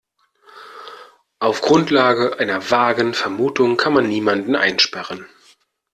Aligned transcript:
Auf 1.37 1.61
Grundlage 1.61 2.39
einer 2.39 2.71
vagen 2.71 3.13
Vermutung 3.13 3.77
kann 3.77 3.93
man 3.93 4.09
niemanden 4.09 4.55
einsperren. 4.55 5.27